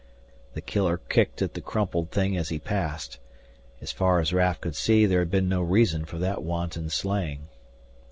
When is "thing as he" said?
2.09-2.57